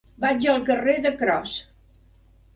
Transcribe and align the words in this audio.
Vaig 0.23 0.47
al 0.53 0.63
carrer 0.69 0.95
de 1.03 1.13
Cros. 1.21 1.55